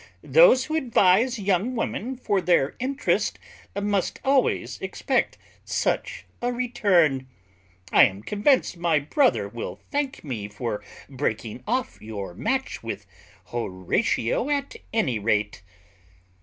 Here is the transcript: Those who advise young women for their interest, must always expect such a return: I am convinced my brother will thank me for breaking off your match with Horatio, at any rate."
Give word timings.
Those 0.23 0.65
who 0.65 0.75
advise 0.75 1.37
young 1.37 1.75
women 1.75 2.15
for 2.17 2.41
their 2.41 2.75
interest, 2.79 3.37
must 3.79 4.19
always 4.25 4.81
expect 4.81 5.37
such 5.63 6.25
a 6.41 6.51
return: 6.51 7.27
I 7.91 8.05
am 8.05 8.23
convinced 8.23 8.77
my 8.77 8.97
brother 8.97 9.47
will 9.47 9.79
thank 9.91 10.23
me 10.23 10.47
for 10.47 10.83
breaking 11.07 11.63
off 11.67 12.01
your 12.01 12.33
match 12.33 12.81
with 12.81 13.05
Horatio, 13.51 14.49
at 14.49 14.75
any 14.91 15.19
rate." 15.19 15.61